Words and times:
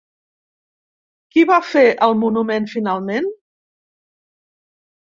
Qui 1.35 1.43
va 1.51 1.59
fer 1.73 1.85
el 2.09 2.17
monument 2.25 2.69
finalment? 2.73 3.31